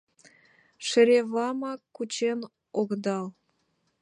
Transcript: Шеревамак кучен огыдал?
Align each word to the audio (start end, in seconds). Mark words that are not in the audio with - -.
Шеревамак 0.87 1.79
кучен 1.95 2.39
огыдал? 2.79 3.25